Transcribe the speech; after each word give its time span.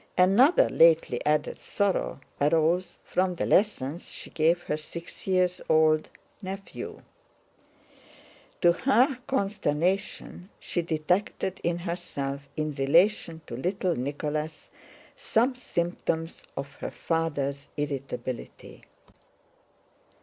Another 0.17 0.67
lately 0.67 1.23
added 1.27 1.59
sorrow 1.59 2.21
arose 2.41 2.97
from 3.03 3.35
the 3.35 3.45
lessons 3.45 4.09
she 4.09 4.31
gave 4.31 4.63
her 4.63 4.75
six 4.75 5.27
year 5.27 5.47
old 5.69 6.09
nephew. 6.41 7.03
To 8.61 8.71
her 8.71 9.19
consternation 9.27 10.49
she 10.59 10.81
detected 10.81 11.61
in 11.63 11.77
herself 11.77 12.49
in 12.57 12.71
relation 12.73 13.41
to 13.45 13.55
little 13.55 13.95
Nicholas 13.95 14.71
some 15.15 15.53
symptoms 15.53 16.45
of 16.57 16.71
her 16.79 16.89
father's 16.89 17.67
irritability. 17.77 18.85